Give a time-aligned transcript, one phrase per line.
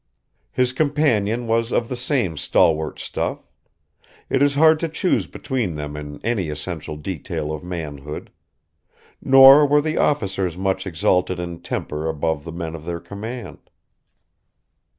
[0.51, 3.51] His companion was of the same stalwart stuff.
[4.31, 8.31] It is hard to choose between them in any essential detail of manhood.
[9.21, 13.69] Nor were the officers much exalted in temper above the men of their command.